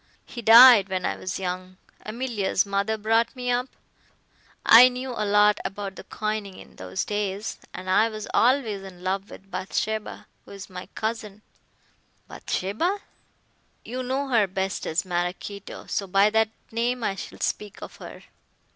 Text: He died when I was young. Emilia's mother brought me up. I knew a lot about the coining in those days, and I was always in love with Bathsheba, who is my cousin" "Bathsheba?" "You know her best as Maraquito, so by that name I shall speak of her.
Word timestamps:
He 0.25 0.41
died 0.41 0.89
when 0.89 1.05
I 1.05 1.15
was 1.15 1.37
young. 1.37 1.77
Emilia's 2.03 2.65
mother 2.65 2.97
brought 2.97 3.35
me 3.35 3.51
up. 3.51 3.67
I 4.65 4.89
knew 4.89 5.11
a 5.11 5.21
lot 5.29 5.59
about 5.63 5.95
the 5.95 6.03
coining 6.03 6.57
in 6.57 6.77
those 6.77 7.05
days, 7.05 7.59
and 7.71 7.87
I 7.87 8.09
was 8.09 8.27
always 8.33 8.81
in 8.81 9.03
love 9.03 9.29
with 9.29 9.51
Bathsheba, 9.51 10.25
who 10.43 10.53
is 10.53 10.71
my 10.71 10.87
cousin" 10.95 11.43
"Bathsheba?" 12.27 13.01
"You 13.85 14.01
know 14.01 14.29
her 14.29 14.47
best 14.47 14.87
as 14.87 15.05
Maraquito, 15.05 15.85
so 15.85 16.07
by 16.07 16.31
that 16.31 16.49
name 16.71 17.03
I 17.03 17.13
shall 17.13 17.39
speak 17.39 17.83
of 17.83 17.97
her. 17.97 18.23